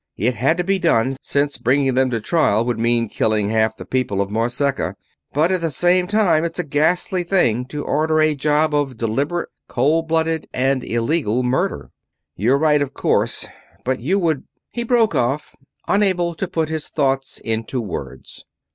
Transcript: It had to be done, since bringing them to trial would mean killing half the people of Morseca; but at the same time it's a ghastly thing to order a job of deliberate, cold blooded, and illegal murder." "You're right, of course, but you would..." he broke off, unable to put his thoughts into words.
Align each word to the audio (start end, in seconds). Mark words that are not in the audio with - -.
It 0.17 0.33
had 0.33 0.57
to 0.57 0.63
be 0.63 0.79
done, 0.79 1.15
since 1.21 1.59
bringing 1.59 1.93
them 1.93 2.09
to 2.09 2.19
trial 2.19 2.65
would 2.65 2.79
mean 2.79 3.07
killing 3.07 3.49
half 3.49 3.77
the 3.77 3.85
people 3.85 4.19
of 4.19 4.31
Morseca; 4.31 4.95
but 5.31 5.51
at 5.51 5.61
the 5.61 5.69
same 5.69 6.07
time 6.07 6.43
it's 6.43 6.57
a 6.57 6.63
ghastly 6.63 7.23
thing 7.23 7.65
to 7.65 7.83
order 7.85 8.19
a 8.19 8.33
job 8.33 8.73
of 8.73 8.97
deliberate, 8.97 9.49
cold 9.67 10.07
blooded, 10.07 10.47
and 10.55 10.83
illegal 10.83 11.43
murder." 11.43 11.91
"You're 12.35 12.57
right, 12.57 12.81
of 12.81 12.95
course, 12.95 13.45
but 13.85 13.99
you 13.99 14.17
would..." 14.17 14.45
he 14.71 14.81
broke 14.83 15.13
off, 15.13 15.55
unable 15.87 16.33
to 16.33 16.47
put 16.47 16.69
his 16.69 16.89
thoughts 16.89 17.37
into 17.37 17.79
words. 17.79 18.43